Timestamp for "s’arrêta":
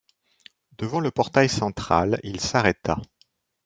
2.41-2.99